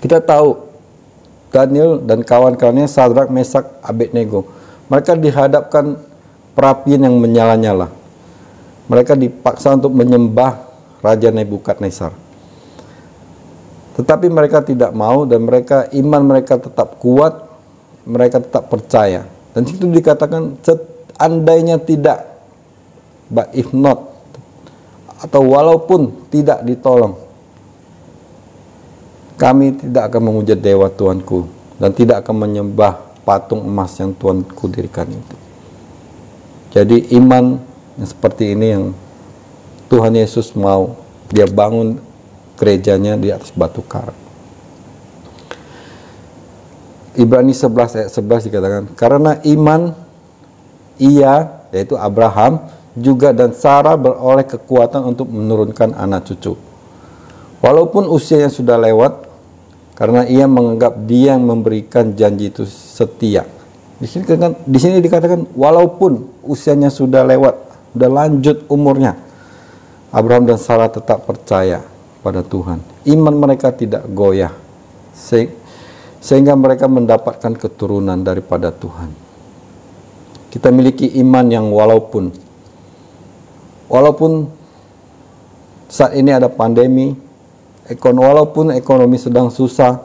Kita 0.00 0.24
tahu 0.24 0.56
Daniel 1.52 2.00
dan 2.00 2.24
kawan-kawannya 2.24 2.88
Sadrak, 2.88 3.28
Mesak, 3.28 3.68
Abednego. 3.84 4.48
Mereka 4.88 5.20
dihadapkan 5.20 6.00
perapian 6.56 7.04
yang 7.04 7.16
menyala-nyala. 7.20 7.92
Mereka 8.88 9.18
dipaksa 9.18 9.76
untuk 9.76 9.92
menyembah 9.92 10.64
Raja 11.04 11.28
Nebukadnezar. 11.28 12.14
Tetapi 14.00 14.28
mereka 14.28 14.64
tidak 14.64 14.92
mau 14.92 15.24
dan 15.28 15.44
mereka 15.44 15.88
iman 15.92 16.22
mereka 16.24 16.60
tetap 16.60 17.00
kuat, 17.00 17.48
mereka 18.04 18.40
tetap 18.40 18.68
percaya 18.68 19.35
dan 19.56 19.64
situ 19.64 19.88
dikatakan 19.88 20.60
seandainya 20.60 21.80
tidak, 21.80 22.28
but 23.32 23.48
if 23.56 23.72
not, 23.72 24.04
atau 25.16 25.48
walaupun 25.48 26.28
tidak 26.28 26.60
ditolong, 26.60 27.16
kami 29.40 29.80
tidak 29.80 30.12
akan 30.12 30.28
memuja 30.28 30.52
dewa 30.52 30.92
Tuanku 30.92 31.48
dan 31.80 31.88
tidak 31.96 32.20
akan 32.20 32.36
menyembah 32.36 33.00
patung 33.24 33.64
emas 33.64 33.96
yang 33.96 34.12
Tuanku 34.12 34.68
dirikan 34.68 35.08
itu. 35.08 35.36
Jadi 36.76 37.16
iman 37.16 37.56
yang 37.96 38.08
seperti 38.12 38.52
ini 38.52 38.66
yang 38.76 38.84
Tuhan 39.88 40.12
Yesus 40.20 40.52
mau 40.52 41.00
dia 41.32 41.48
bangun 41.48 41.96
gerejanya 42.60 43.16
di 43.16 43.32
atas 43.32 43.56
batu 43.56 43.80
karang. 43.80 44.25
Ibrani 47.16 47.56
11 47.56 47.96
ayat 47.96 48.10
11 48.12 48.46
dikatakan 48.52 48.82
karena 48.94 49.40
iman 49.42 49.96
ia 51.00 51.64
yaitu 51.72 51.96
Abraham 51.96 52.60
juga 52.96 53.36
dan 53.36 53.52
Sarah 53.52 53.96
beroleh 54.00 54.44
kekuatan 54.48 55.04
untuk 55.04 55.28
menurunkan 55.28 55.92
anak 55.92 56.32
cucu. 56.32 56.56
Walaupun 57.60 58.08
usianya 58.08 58.48
sudah 58.48 58.80
lewat 58.80 59.28
karena 59.96 60.24
ia 60.28 60.44
menganggap 60.48 60.96
dia 61.04 61.36
yang 61.36 61.44
memberikan 61.44 62.12
janji 62.16 62.52
itu 62.52 62.64
setia. 62.68 63.44
Di 63.96 64.04
sini 64.04 64.28
dikatakan, 64.28 64.52
di 64.64 64.78
sini 64.80 64.96
dikatakan 65.00 65.40
walaupun 65.56 66.44
usianya 66.44 66.92
sudah 66.92 67.24
lewat, 67.24 67.56
sudah 67.96 68.10
lanjut 68.12 68.68
umurnya, 68.68 69.16
Abraham 70.12 70.44
dan 70.44 70.60
Sarah 70.60 70.92
tetap 70.92 71.24
percaya 71.24 71.80
pada 72.20 72.44
Tuhan. 72.44 72.80
Iman 73.08 73.40
mereka 73.40 73.72
tidak 73.72 74.04
goyah 74.12 74.52
sehingga 76.20 76.56
mereka 76.56 76.90
mendapatkan 76.90 77.54
keturunan 77.54 78.18
daripada 78.20 78.72
Tuhan. 78.72 79.12
Kita 80.50 80.72
miliki 80.72 81.12
iman 81.20 81.46
yang 81.52 81.68
walaupun 81.68 82.32
walaupun 83.92 84.48
saat 85.86 86.16
ini 86.18 86.32
ada 86.32 86.50
pandemi, 86.50 87.14
ekon 87.86 88.18
walaupun 88.18 88.74
ekonomi 88.74 89.20
sedang 89.20 89.52
susah, 89.52 90.02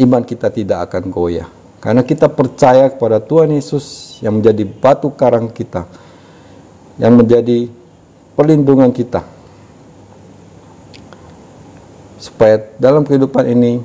iman 0.00 0.22
kita 0.22 0.48
tidak 0.48 0.88
akan 0.90 1.10
goyah. 1.10 1.48
Karena 1.82 2.00
kita 2.00 2.32
percaya 2.32 2.88
kepada 2.88 3.20
Tuhan 3.20 3.52
Yesus 3.52 4.16
yang 4.24 4.40
menjadi 4.40 4.64
batu 4.64 5.12
karang 5.12 5.52
kita, 5.52 5.84
yang 6.96 7.12
menjadi 7.12 7.68
perlindungan 8.32 8.88
kita. 8.88 9.34
supaya 12.24 12.56
dalam 12.80 13.04
kehidupan 13.04 13.44
ini 13.52 13.84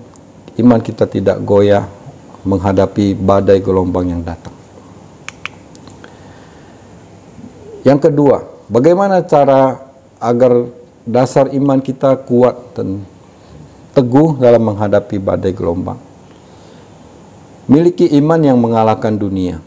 iman 0.60 0.80
kita 0.84 1.08
tidak 1.08 1.40
goyah 1.42 1.88
menghadapi 2.44 3.16
badai 3.16 3.60
gelombang 3.60 4.12
yang 4.12 4.22
datang. 4.24 4.56
Yang 7.84 8.12
kedua, 8.12 8.44
bagaimana 8.68 9.24
cara 9.24 9.80
agar 10.20 10.68
dasar 11.08 11.50
iman 11.56 11.80
kita 11.80 12.20
kuat 12.28 12.76
dan 12.76 13.02
teguh 13.96 14.36
dalam 14.36 14.68
menghadapi 14.68 15.16
badai 15.20 15.56
gelombang? 15.56 16.00
Miliki 17.70 18.10
iman 18.18 18.42
yang 18.42 18.58
mengalahkan 18.58 19.14
dunia. 19.14 19.62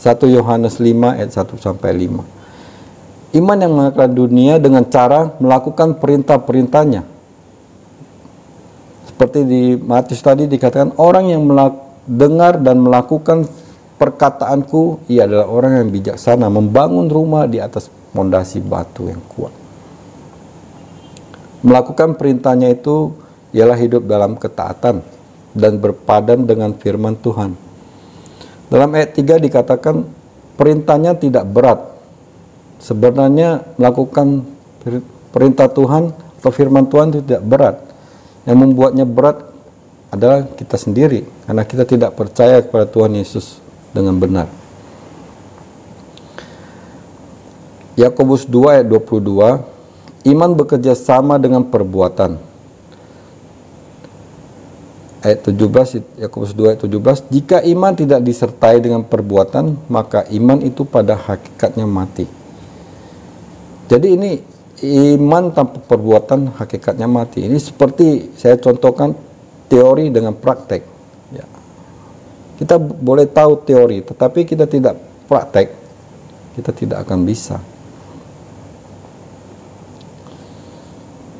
1 0.00 0.18
Yohanes 0.34 0.82
5 0.82 1.14
ayat 1.14 1.30
1 1.30 1.60
sampai 1.62 1.94
5. 1.94 3.36
Iman 3.38 3.58
yang 3.60 3.72
mengalahkan 3.76 4.10
dunia 4.10 4.58
dengan 4.58 4.82
cara 4.88 5.30
melakukan 5.38 6.00
perintah-perintahnya. 6.02 7.11
Seperti 9.22 9.46
di 9.46 9.78
Matius 9.78 10.18
tadi 10.18 10.50
dikatakan 10.50 10.98
orang 10.98 11.30
yang 11.30 11.46
dengar 12.10 12.58
dan 12.58 12.82
melakukan 12.82 13.46
perkataanku 13.94 15.06
ia 15.06 15.30
adalah 15.30 15.46
orang 15.46 15.78
yang 15.78 15.94
bijaksana 15.94 16.50
membangun 16.50 17.06
rumah 17.06 17.46
di 17.46 17.62
atas 17.62 17.86
pondasi 17.86 18.58
batu 18.58 19.06
yang 19.06 19.22
kuat. 19.30 19.54
Melakukan 21.62 22.18
perintahnya 22.18 22.74
itu 22.74 23.14
ialah 23.54 23.78
hidup 23.78 24.10
dalam 24.10 24.34
ketaatan 24.34 25.06
dan 25.54 25.72
berpadan 25.78 26.42
dengan 26.42 26.74
firman 26.74 27.14
Tuhan. 27.14 27.54
Dalam 28.74 28.90
ayat 28.90 29.14
3 29.14 29.38
dikatakan 29.38 30.02
perintahnya 30.58 31.14
tidak 31.14 31.46
berat. 31.46 31.78
Sebenarnya 32.82 33.70
melakukan 33.78 34.42
perintah 35.30 35.70
Tuhan 35.70 36.10
atau 36.10 36.50
firman 36.50 36.90
Tuhan 36.90 37.14
itu 37.14 37.22
tidak 37.22 37.46
berat. 37.46 37.91
Yang 38.42 38.58
membuatnya 38.58 39.06
berat 39.06 39.46
adalah 40.12 40.44
kita 40.58 40.76
sendiri 40.76 41.24
karena 41.48 41.62
kita 41.64 41.84
tidak 41.88 42.12
percaya 42.18 42.60
kepada 42.60 42.84
Tuhan 42.84 43.16
Yesus 43.16 43.62
dengan 43.94 44.18
benar. 44.18 44.48
Yakobus 47.96 48.48
2 48.48 48.80
ayat 48.80 48.86
22 48.88 49.72
Iman 50.22 50.54
bekerja 50.54 50.94
sama 50.94 51.34
dengan 51.34 51.66
perbuatan. 51.66 52.38
Ayat 55.22 55.38
17 55.42 56.02
Yakobus 56.18 56.54
2 56.54 56.74
ayat 56.74 56.80
17 56.82 57.26
Jika 57.30 57.58
iman 57.62 57.92
tidak 57.94 58.22
disertai 58.22 58.78
dengan 58.78 59.02
perbuatan 59.02 59.78
maka 59.90 60.26
iman 60.30 60.62
itu 60.62 60.86
pada 60.86 61.18
hakikatnya 61.18 61.86
mati. 61.86 62.26
Jadi 63.90 64.08
ini 64.14 64.32
iman 64.82 65.54
tanpa 65.54 65.78
perbuatan 65.78 66.58
hakikatnya 66.58 67.06
mati. 67.06 67.46
Ini 67.46 67.58
seperti 67.58 68.34
saya 68.34 68.58
contohkan 68.58 69.14
teori 69.70 70.10
dengan 70.10 70.34
praktek. 70.34 70.92
Kita 72.52 72.78
boleh 72.78 73.26
tahu 73.26 73.66
teori, 73.66 74.06
tetapi 74.06 74.46
kita 74.46 74.70
tidak 74.70 74.94
praktek, 75.26 75.74
kita 76.54 76.70
tidak 76.70 77.02
akan 77.02 77.26
bisa. 77.26 77.58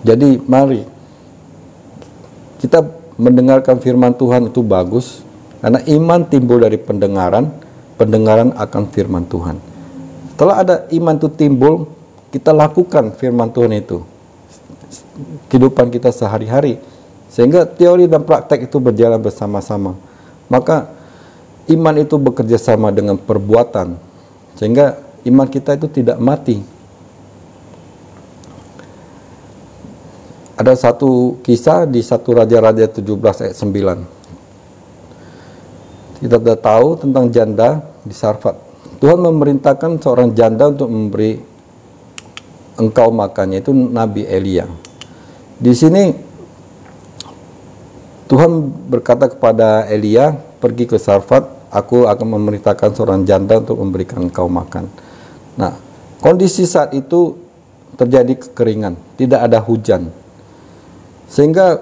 Jadi 0.03 0.43
mari 0.51 0.83
kita 2.59 2.83
mendengarkan 3.15 3.79
firman 3.79 4.19
Tuhan 4.19 4.51
itu 4.51 4.67
bagus 4.67 5.23
karena 5.63 5.79
iman 5.95 6.27
timbul 6.27 6.59
dari 6.59 6.75
pendengaran, 6.75 7.55
pendengaran 7.95 8.51
akan 8.59 8.83
firman 8.91 9.23
Tuhan. 9.31 9.63
Setelah 10.35 10.57
ada 10.59 10.77
iman 10.91 11.15
itu 11.23 11.31
timbul, 11.31 11.87
kita 12.33 12.51
lakukan 12.51 13.12
firman 13.15 13.53
Tuhan 13.53 13.77
itu. 13.77 14.01
Kehidupan 15.53 15.93
kita 15.93 16.09
sehari-hari. 16.09 16.81
Sehingga 17.29 17.69
teori 17.69 18.09
dan 18.09 18.25
praktek 18.25 18.67
itu 18.67 18.81
berjalan 18.81 19.21
bersama-sama. 19.21 19.95
Maka 20.49 20.89
iman 21.69 21.97
itu 22.01 22.17
bekerja 22.17 22.57
sama 22.57 22.89
dengan 22.89 23.21
perbuatan. 23.21 24.01
Sehingga 24.56 24.97
iman 25.28 25.49
kita 25.49 25.76
itu 25.76 25.89
tidak 25.93 26.17
mati. 26.17 26.65
Ada 30.56 30.89
satu 30.89 31.41
kisah 31.45 31.85
di 31.85 32.00
satu 32.00 32.33
Raja-Raja 32.37 32.89
17 32.89 33.45
ayat 33.45 33.56
9 33.56 34.23
kita 36.23 36.39
sudah 36.39 36.54
tahu 36.54 36.89
tentang 37.02 37.35
janda 37.35 37.83
di 38.06 38.15
Sarfat. 38.15 38.54
Tuhan 39.02 39.19
memerintahkan 39.19 39.99
seorang 39.99 40.30
janda 40.39 40.71
untuk 40.71 40.87
memberi 40.87 41.43
engkau 42.80 43.13
makannya 43.13 43.61
itu 43.61 43.73
Nabi 43.73 44.25
Elia 44.28 44.69
di 45.58 45.73
sini 45.75 46.32
Tuhan 48.32 48.65
berkata 48.89 49.28
kepada 49.28 49.85
Elia 49.93 50.32
pergi 50.32 50.89
ke 50.89 50.97
Sarfat, 50.97 51.69
aku 51.69 52.08
akan 52.08 52.41
memerintahkan 52.41 52.97
seorang 52.97 53.28
janda 53.28 53.61
untuk 53.61 53.76
memberikan 53.76 54.25
engkau 54.25 54.49
makan. 54.49 54.89
Nah, 55.61 55.76
kondisi 56.17 56.65
saat 56.65 56.97
itu 56.97 57.37
terjadi 58.00 58.32
kekeringan, 58.41 58.97
tidak 59.21 59.45
ada 59.45 59.61
hujan. 59.61 60.08
Sehingga 61.28 61.76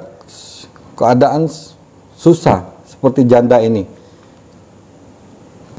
keadaan 0.98 1.46
susah 2.18 2.66
seperti 2.82 3.30
janda 3.30 3.62
ini. 3.62 3.86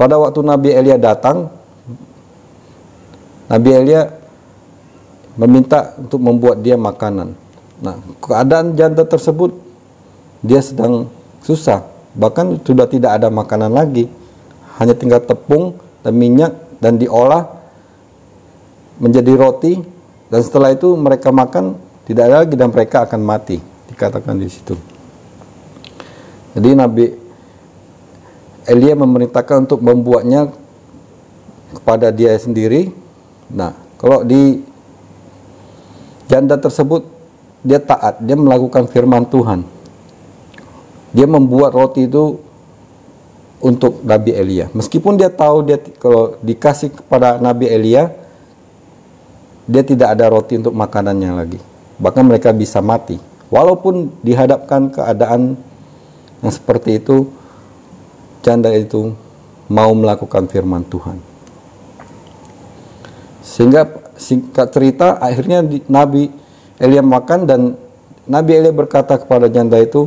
Pada 0.00 0.16
waktu 0.16 0.40
Nabi 0.40 0.72
Elia 0.72 0.96
datang, 0.96 1.52
Nabi 3.52 3.70
Elia 3.76 4.08
meminta 5.36 5.96
untuk 5.96 6.20
membuat 6.20 6.60
dia 6.60 6.76
makanan. 6.76 7.32
Nah, 7.82 7.96
keadaan 8.22 8.78
janda 8.78 9.02
tersebut 9.02 9.56
dia 10.44 10.60
sedang 10.62 11.08
susah. 11.42 11.86
Bahkan 12.14 12.62
sudah 12.62 12.86
tidak 12.86 13.18
ada 13.18 13.32
makanan 13.32 13.72
lagi. 13.72 14.06
Hanya 14.76 14.92
tinggal 14.92 15.22
tepung 15.24 15.78
dan 16.04 16.14
minyak 16.18 16.52
dan 16.82 16.98
diolah 17.00 17.48
menjadi 19.00 19.32
roti. 19.38 19.80
Dan 20.28 20.40
setelah 20.40 20.72
itu 20.72 20.96
mereka 20.96 21.28
makan 21.28 21.76
tidak 22.08 22.22
ada 22.28 22.36
lagi 22.44 22.54
dan 22.56 22.68
mereka 22.72 23.04
akan 23.04 23.20
mati 23.20 23.60
dikatakan 23.92 24.40
di 24.40 24.48
situ. 24.48 24.74
Jadi 26.52 26.70
Nabi 26.72 27.06
Elia 28.64 28.94
memerintahkan 28.96 29.68
untuk 29.68 29.80
membuatnya 29.84 30.48
kepada 31.76 32.08
dia 32.08 32.32
sendiri. 32.36 32.92
Nah 33.52 33.76
kalau 34.00 34.24
di 34.24 34.71
janda 36.32 36.56
tersebut 36.56 37.04
dia 37.60 37.76
taat 37.76 38.24
dia 38.24 38.32
melakukan 38.32 38.88
firman 38.88 39.28
Tuhan 39.28 39.68
dia 41.12 41.28
membuat 41.28 41.76
roti 41.76 42.08
itu 42.08 42.40
untuk 43.62 44.02
Nabi 44.02 44.34
Elia. 44.34 44.66
Meskipun 44.74 45.14
dia 45.14 45.30
tahu 45.30 45.62
dia 45.62 45.78
kalau 46.02 46.34
dikasih 46.42 46.90
kepada 46.90 47.38
Nabi 47.38 47.70
Elia, 47.70 48.10
dia 49.70 49.86
tidak 49.86 50.18
ada 50.18 50.26
roti 50.26 50.58
untuk 50.58 50.74
makanannya 50.74 51.30
lagi. 51.30 51.60
Bahkan 52.02 52.24
mereka 52.26 52.50
bisa 52.50 52.82
mati. 52.82 53.22
Walaupun 53.52 54.10
dihadapkan 54.26 54.90
keadaan 54.90 55.54
yang 56.42 56.52
seperti 56.52 56.98
itu, 56.98 57.30
janda 58.42 58.74
itu 58.74 59.14
mau 59.70 59.94
melakukan 59.94 60.50
firman 60.50 60.82
Tuhan. 60.90 61.22
Sehingga 63.46 63.86
singkat 64.22 64.70
cerita 64.70 65.18
akhirnya 65.18 65.66
Nabi 65.90 66.30
Elia 66.78 67.02
makan 67.02 67.46
dan 67.46 67.60
Nabi 68.22 68.54
Elia 68.54 68.70
berkata 68.70 69.18
kepada 69.18 69.50
janda 69.50 69.78
itu, 69.82 70.06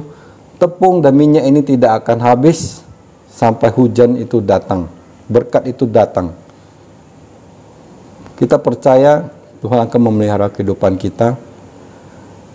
tepung 0.56 1.04
dan 1.04 1.16
minyak 1.20 1.44
ini 1.44 1.60
tidak 1.60 2.04
akan 2.04 2.24
habis 2.24 2.80
sampai 3.28 3.68
hujan 3.76 4.16
itu 4.16 4.40
datang, 4.40 4.88
berkat 5.28 5.68
itu 5.68 5.84
datang. 5.84 6.32
Kita 8.40 8.60
percaya 8.60 9.28
Tuhan 9.60 9.88
akan 9.88 10.00
memelihara 10.12 10.52
kehidupan 10.52 11.00
kita. 11.00 11.36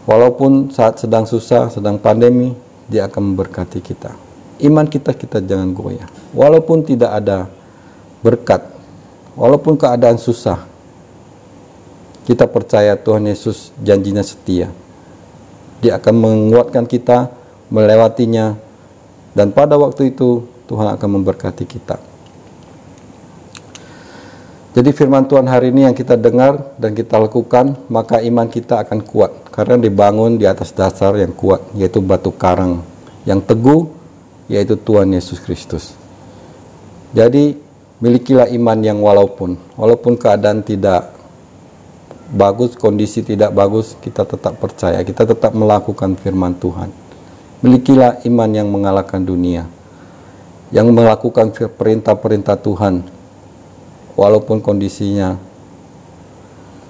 Walaupun 0.08 0.72
saat 0.72 0.96
sedang 1.00 1.28
susah, 1.28 1.68
sedang 1.68 2.00
pandemi, 2.00 2.56
Dia 2.90 3.06
akan 3.06 3.32
memberkati 3.32 3.78
kita. 3.84 4.10
Iman 4.60 4.88
kita 4.88 5.14
kita 5.14 5.38
jangan 5.40 5.70
goyah. 5.72 6.08
Walaupun 6.34 6.82
tidak 6.82 7.10
ada 7.14 7.46
berkat, 8.20 8.64
walaupun 9.38 9.78
keadaan 9.78 10.18
susah, 10.20 10.69
kita 12.24 12.44
percaya 12.48 12.96
Tuhan 12.98 13.24
Yesus 13.28 13.72
janjinya 13.80 14.24
setia. 14.24 14.68
Dia 15.80 15.96
akan 15.96 16.14
menguatkan 16.16 16.84
kita 16.84 17.32
melewatinya 17.72 18.58
dan 19.32 19.54
pada 19.54 19.78
waktu 19.80 20.12
itu 20.12 20.44
Tuhan 20.68 20.92
akan 20.94 21.08
memberkati 21.20 21.64
kita. 21.64 21.96
Jadi 24.70 24.90
firman 24.94 25.26
Tuhan 25.26 25.50
hari 25.50 25.74
ini 25.74 25.82
yang 25.82 25.96
kita 25.98 26.14
dengar 26.14 26.78
dan 26.78 26.94
kita 26.94 27.18
lakukan, 27.18 27.74
maka 27.90 28.22
iman 28.22 28.46
kita 28.46 28.86
akan 28.86 29.02
kuat 29.02 29.50
karena 29.50 29.74
dibangun 29.74 30.38
di 30.38 30.46
atas 30.46 30.70
dasar 30.70 31.18
yang 31.18 31.34
kuat, 31.34 31.58
yaitu 31.74 31.98
batu 31.98 32.30
karang 32.30 32.78
yang 33.26 33.42
teguh, 33.42 33.90
yaitu 34.46 34.78
Tuhan 34.78 35.10
Yesus 35.10 35.42
Kristus. 35.42 35.98
Jadi 37.10 37.58
milikilah 37.98 38.46
iman 38.54 38.78
yang 38.78 39.02
walaupun 39.02 39.58
walaupun 39.74 40.14
keadaan 40.14 40.62
tidak 40.62 41.19
bagus, 42.30 42.78
kondisi 42.78 43.26
tidak 43.26 43.50
bagus, 43.50 43.98
kita 43.98 44.22
tetap 44.22 44.56
percaya, 44.62 45.02
kita 45.02 45.26
tetap 45.26 45.50
melakukan 45.50 46.14
firman 46.14 46.54
Tuhan. 46.54 46.88
Milikilah 47.60 48.24
iman 48.24 48.50
yang 48.50 48.70
mengalahkan 48.70 49.20
dunia, 49.20 49.66
yang 50.70 50.88
melakukan 50.94 51.50
perintah-perintah 51.52 52.56
Tuhan, 52.56 53.04
walaupun 54.14 54.62
kondisinya 54.62 55.36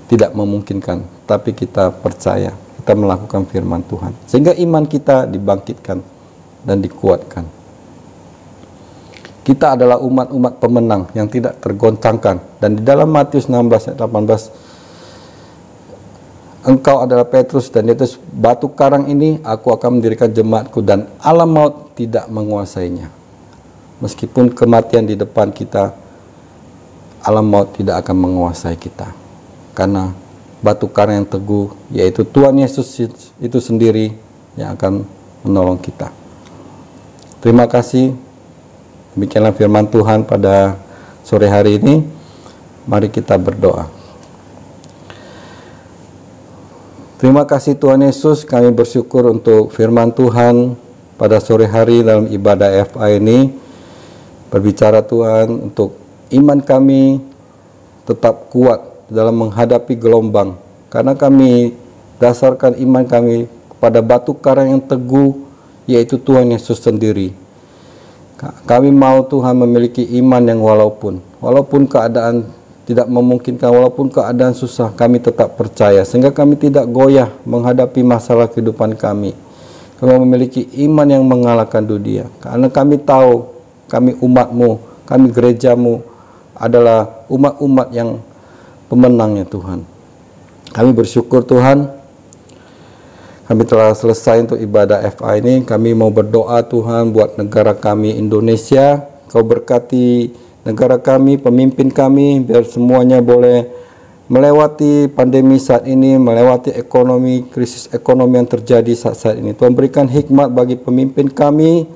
tidak 0.07 0.31
memungkinkan, 0.37 1.03
tapi 1.25 1.57
kita 1.57 1.91
percaya, 1.91 2.55
kita 2.79 2.93
melakukan 2.95 3.43
firman 3.49 3.83
Tuhan, 3.89 4.13
sehingga 4.29 4.53
iman 4.55 4.85
kita 4.87 5.27
dibangkitkan 5.27 5.99
dan 6.63 6.79
dikuatkan. 6.85 7.45
Kita 9.41 9.75
adalah 9.75 9.99
umat-umat 9.99 10.63
pemenang 10.63 11.09
yang 11.17 11.27
tidak 11.27 11.59
tergoncangkan 11.65 12.61
dan 12.61 12.71
di 12.77 12.85
dalam 12.85 13.09
Matius 13.09 13.49
16 13.49 13.91
ayat 13.91 13.99
18 13.99 14.70
Engkau 16.61 17.01
adalah 17.01 17.25
Petrus 17.25 17.73
dan 17.73 17.89
itu 17.89 18.05
batu 18.37 18.69
karang 18.69 19.09
ini 19.09 19.41
aku 19.41 19.73
akan 19.73 19.97
mendirikan 19.97 20.29
jemaatku 20.29 20.85
dan 20.85 21.09
alam 21.17 21.49
maut 21.49 21.97
tidak 21.97 22.29
menguasainya. 22.29 23.09
Meskipun 24.05 24.53
kematian 24.53 25.09
di 25.09 25.17
depan 25.17 25.57
kita, 25.57 25.97
alam 27.25 27.49
maut 27.49 27.73
tidak 27.73 28.05
akan 28.05 28.17
menguasai 28.29 28.77
kita. 28.77 29.09
Karena 29.73 30.13
batu 30.61 30.85
karang 30.93 31.25
yang 31.25 31.29
teguh 31.29 31.73
yaitu 31.97 32.29
Tuhan 32.29 32.53
Yesus 32.61 32.93
itu 33.41 33.59
sendiri 33.61 34.13
yang 34.61 34.77
akan 34.77 35.09
menolong 35.41 35.81
kita. 35.81 36.13
Terima 37.41 37.65
kasih. 37.65 38.13
Demikianlah 39.17 39.57
firman 39.57 39.89
Tuhan 39.89 40.29
pada 40.29 40.77
sore 41.25 41.49
hari 41.49 41.81
ini. 41.81 42.05
Mari 42.85 43.09
kita 43.09 43.41
berdoa. 43.41 44.00
Terima 47.21 47.45
kasih 47.45 47.77
Tuhan 47.77 48.01
Yesus, 48.01 48.49
kami 48.49 48.73
bersyukur 48.73 49.29
untuk 49.29 49.77
firman 49.77 50.09
Tuhan 50.09 50.73
pada 51.21 51.37
sore 51.37 51.69
hari 51.69 52.01
dalam 52.01 52.25
ibadah 52.33 52.73
FA 52.89 53.13
ini. 53.13 53.53
Berbicara 54.49 55.05
Tuhan 55.05 55.69
untuk 55.69 56.01
iman 56.33 56.65
kami 56.65 57.21
tetap 58.09 58.49
kuat 58.49 59.05
dalam 59.13 59.37
menghadapi 59.37 60.01
gelombang. 60.01 60.57
Karena 60.89 61.13
kami 61.13 61.77
dasarkan 62.17 62.81
iman 62.89 63.05
kami 63.05 63.53
kepada 63.69 64.01
batu 64.01 64.33
karang 64.41 64.73
yang 64.73 64.81
teguh, 64.81 65.45
yaitu 65.85 66.17
Tuhan 66.17 66.49
Yesus 66.57 66.81
sendiri. 66.81 67.37
Kami 68.65 68.89
mau 68.89 69.29
Tuhan 69.29 69.61
memiliki 69.61 70.09
iman 70.25 70.41
yang 70.41 70.65
walaupun, 70.65 71.21
walaupun 71.37 71.85
keadaan 71.85 72.49
tidak 72.89 73.07
memungkinkan 73.07 73.71
walaupun 73.71 74.09
keadaan 74.09 74.57
susah 74.57 74.91
kami 74.97 75.23
tetap 75.23 75.55
percaya 75.55 76.03
sehingga 76.03 76.33
kami 76.33 76.59
tidak 76.59 76.89
goyah 76.89 77.31
menghadapi 77.45 78.01
masalah 78.03 78.49
kehidupan 78.49 78.97
kami. 78.97 79.37
Kami 80.01 80.17
memiliki 80.25 80.65
iman 80.89 81.05
yang 81.05 81.25
mengalahkan 81.29 81.85
dunia. 81.85 82.25
Karena 82.41 82.73
kami 82.73 82.97
tahu 83.01 83.53
kami 83.91 84.17
umatmu 84.17 84.81
kami 85.05 85.27
gerejamu 85.35 86.07
adalah 86.55 87.27
umat-umat 87.27 87.91
yang 87.91 88.23
pemenangnya 88.87 89.43
Tuhan. 89.43 89.83
Kami 90.71 90.91
bersyukur 90.95 91.43
Tuhan 91.43 92.01
kami 93.51 93.67
telah 93.67 93.91
selesai 93.91 94.47
untuk 94.47 94.63
ibadah 94.63 95.03
FA 95.11 95.35
ini. 95.43 95.67
Kami 95.67 95.91
mau 95.91 96.15
berdoa 96.15 96.63
Tuhan 96.63 97.11
buat 97.11 97.35
negara 97.35 97.75
kami 97.75 98.15
Indonesia. 98.15 99.03
Kau 99.27 99.43
berkati 99.43 100.31
negara 100.65 101.01
kami, 101.01 101.41
pemimpin 101.41 101.89
kami, 101.89 102.45
biar 102.45 102.69
semuanya 102.69 103.25
boleh 103.25 103.69
melewati 104.31 105.11
pandemi 105.11 105.59
saat 105.59 105.91
ini, 105.91 106.15
melewati 106.15 106.71
ekonomi, 106.71 107.51
krisis 107.51 107.91
ekonomi 107.91 108.39
yang 108.39 108.47
terjadi 108.47 108.95
saat-saat 108.95 109.43
ini. 109.43 109.59
Tuhan 109.59 109.75
berikan 109.75 110.07
hikmat 110.07 110.55
bagi 110.55 110.79
pemimpin 110.79 111.27
kami 111.27 111.89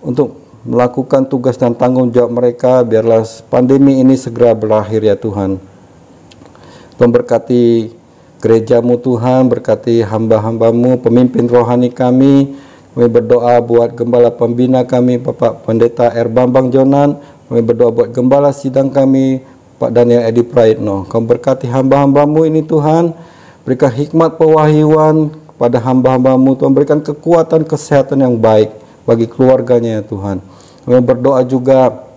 untuk 0.00 0.40
melakukan 0.64 1.26
tugas 1.26 1.58
dan 1.58 1.74
tanggung 1.74 2.08
jawab 2.14 2.38
mereka, 2.38 2.80
biarlah 2.86 3.26
pandemi 3.50 4.00
ini 4.00 4.16
segera 4.16 4.54
berakhir 4.54 5.02
ya 5.04 5.18
Tuhan. 5.18 5.58
Tuhan 6.96 7.10
berkati 7.10 7.92
gerejamu 8.38 8.96
Tuhan, 8.96 9.50
berkati 9.50 10.06
hamba-hambamu, 10.06 11.02
pemimpin 11.02 11.50
rohani 11.50 11.90
kami, 11.90 12.54
kami 12.92 13.08
berdoa 13.08 13.56
buat 13.64 13.96
gembala 13.96 14.28
pembina 14.28 14.84
kami, 14.84 15.16
Bapak 15.16 15.64
Pendeta 15.64 16.12
R. 16.12 16.28
Bambang 16.28 16.68
Jonan. 16.68 17.20
Kami 17.52 17.68
berdoa 17.68 17.92
buat 17.92 18.08
gembala 18.16 18.48
sidang 18.48 18.88
kami, 18.88 19.44
Pak 19.76 19.92
Daniel 19.92 20.24
Edi 20.24 20.40
Praitno. 20.40 21.04
Kau 21.04 21.20
berkati 21.20 21.68
hamba-hambamu 21.68 22.48
ini 22.48 22.64
Tuhan. 22.64 23.12
Berikan 23.68 23.92
hikmat 23.92 24.40
pewahyuan 24.40 25.28
kepada 25.52 25.76
hamba-hambamu. 25.84 26.56
Tuhan 26.56 26.72
berikan 26.72 27.04
kekuatan 27.04 27.68
kesehatan 27.68 28.24
yang 28.24 28.40
baik 28.40 28.72
bagi 29.04 29.28
keluarganya 29.28 30.00
ya 30.00 30.02
Tuhan. 30.08 30.40
Kami 30.88 31.04
berdoa 31.04 31.44
juga 31.44 32.08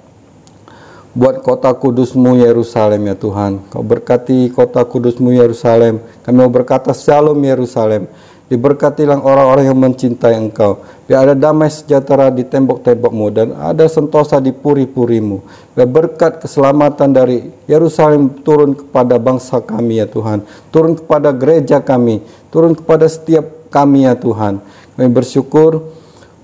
buat 1.12 1.44
kota 1.44 1.68
kudusmu 1.76 2.40
Yerusalem 2.40 3.04
ya 3.04 3.20
Tuhan. 3.20 3.60
Kau 3.76 3.84
berkati 3.84 4.56
kota 4.56 4.88
kudusmu 4.88 5.36
Yerusalem. 5.36 6.00
Kami 6.24 6.36
mau 6.40 6.48
berkata 6.48 6.96
shalom 6.96 7.44
Yerusalem. 7.44 8.08
Diberkatilah 8.46 9.26
orang-orang 9.26 9.66
yang 9.74 9.80
mencintai 9.82 10.38
engkau. 10.38 10.86
Biar 11.10 11.26
ada 11.26 11.34
damai 11.34 11.70
sejahtera 11.74 12.30
di 12.30 12.46
tembok-tembokmu 12.46 13.26
dan 13.34 13.48
ada 13.58 13.90
sentosa 13.90 14.38
di 14.38 14.54
puri-purimu. 14.54 15.42
Biar 15.74 15.90
berkat 15.90 16.46
keselamatan 16.46 17.10
dari 17.10 17.50
Yerusalem 17.66 18.46
turun 18.46 18.78
kepada 18.78 19.18
bangsa 19.18 19.62
kami 19.66 19.98
ya 19.98 20.06
Tuhan. 20.06 20.46
Turun 20.70 20.94
kepada 20.94 21.34
gereja 21.34 21.82
kami. 21.82 22.22
Turun 22.54 22.78
kepada 22.78 23.10
setiap 23.10 23.70
kami 23.74 24.06
ya 24.06 24.14
Tuhan. 24.14 24.62
Kami 24.94 25.10
bersyukur 25.10 25.82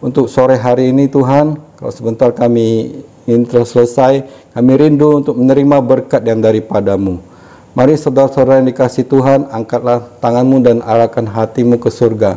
untuk 0.01 0.25
sore 0.25 0.57
hari 0.57 0.89
ini 0.89 1.05
Tuhan. 1.05 1.57
Kalau 1.77 1.93
sebentar 1.93 2.33
kami 2.33 2.97
ingin 3.29 3.45
selesai, 3.45 4.25
kami 4.57 4.71
rindu 4.73 5.21
untuk 5.21 5.37
menerima 5.37 5.77
berkat 5.85 6.25
yang 6.25 6.41
daripadamu. 6.41 7.30
Mari 7.71 7.95
saudara-saudara 7.95 8.59
yang 8.59 8.67
dikasih 8.67 9.07
Tuhan, 9.07 9.47
angkatlah 9.47 10.03
tanganmu 10.19 10.59
dan 10.59 10.77
arahkan 10.83 11.23
hatimu 11.23 11.79
ke 11.79 11.87
surga. 11.87 12.35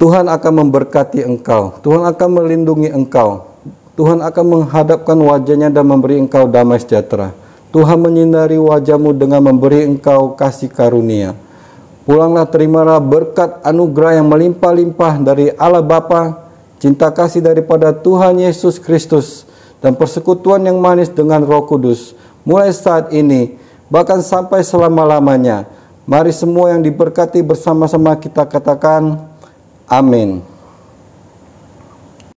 Tuhan 0.00 0.32
akan 0.32 0.52
memberkati 0.64 1.20
engkau, 1.28 1.76
Tuhan 1.84 2.08
akan 2.08 2.28
melindungi 2.40 2.88
engkau, 2.88 3.44
Tuhan 4.00 4.24
akan 4.24 4.44
menghadapkan 4.48 5.18
wajahnya 5.20 5.68
dan 5.68 5.84
memberi 5.84 6.24
engkau 6.24 6.48
damai 6.48 6.80
sejahtera. 6.80 7.36
Tuhan 7.68 8.00
menyinari 8.00 8.56
wajahmu 8.56 9.12
dengan 9.12 9.44
memberi 9.44 9.84
engkau 9.84 10.32
kasih 10.32 10.72
karunia. 10.72 11.36
Pulanglah 12.08 12.48
terimalah 12.48 12.96
berkat 12.96 13.60
anugerah 13.60 14.24
yang 14.24 14.28
melimpah-limpah 14.32 15.20
dari 15.20 15.52
Allah 15.60 15.84
Bapa, 15.84 16.48
cinta 16.80 17.12
kasih 17.12 17.44
daripada 17.44 17.92
Tuhan 17.92 18.40
Yesus 18.40 18.80
Kristus, 18.80 19.44
dan 19.84 19.92
persekutuan 20.00 20.64
yang 20.64 20.80
manis 20.80 21.12
dengan 21.12 21.44
Roh 21.44 21.68
Kudus 21.68 22.23
mulai 22.44 22.70
saat 22.70 23.10
ini, 23.10 23.56
bahkan 23.90 24.20
sampai 24.20 24.62
selama-lamanya. 24.62 25.66
Mari 26.04 26.30
semua 26.36 26.76
yang 26.76 26.84
diberkati 26.84 27.40
bersama-sama 27.40 28.12
kita 28.20 28.44
katakan, 28.44 29.24
Amin. 29.88 30.53